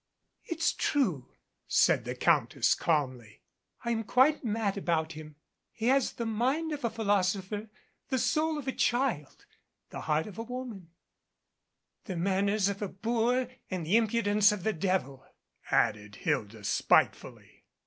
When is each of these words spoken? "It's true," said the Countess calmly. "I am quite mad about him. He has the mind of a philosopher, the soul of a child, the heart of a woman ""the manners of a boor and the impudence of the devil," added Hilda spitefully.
"It's 0.45 0.73
true," 0.73 1.27
said 1.67 2.05
the 2.05 2.15
Countess 2.15 2.73
calmly. 2.73 3.43
"I 3.85 3.91
am 3.91 4.03
quite 4.03 4.43
mad 4.43 4.75
about 4.75 5.11
him. 5.11 5.35
He 5.71 5.89
has 5.89 6.13
the 6.13 6.25
mind 6.25 6.71
of 6.73 6.83
a 6.83 6.89
philosopher, 6.89 7.69
the 8.09 8.17
soul 8.17 8.57
of 8.57 8.67
a 8.67 8.71
child, 8.71 9.45
the 9.91 10.01
heart 10.01 10.25
of 10.25 10.39
a 10.39 10.41
woman 10.41 10.89
""the 12.05 12.15
manners 12.17 12.67
of 12.67 12.81
a 12.81 12.87
boor 12.89 13.47
and 13.69 13.85
the 13.85 13.95
impudence 13.95 14.51
of 14.51 14.63
the 14.63 14.73
devil," 14.73 15.23
added 15.69 16.15
Hilda 16.15 16.63
spitefully. 16.63 17.65